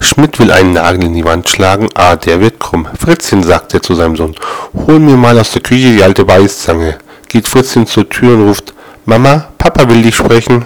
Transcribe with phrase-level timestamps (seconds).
[0.00, 2.88] Schmidt will einen Nagel in die Wand schlagen, ah, der wird krumm.
[2.98, 4.34] Fritzchen, sagt er zu seinem Sohn,
[4.74, 6.98] hol mir mal aus der Küche die alte Beißzange.
[7.28, 8.74] Geht Fritzchen zur Tür und ruft,
[9.04, 10.64] Mama, Papa will dich sprechen.